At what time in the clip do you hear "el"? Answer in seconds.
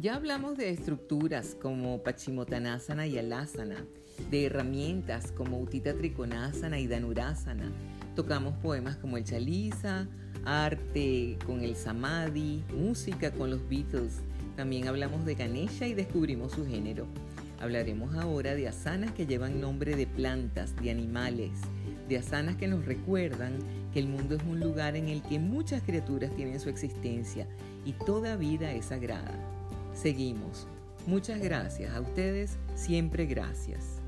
9.16-9.24, 11.62-11.74, 23.98-24.06, 25.08-25.22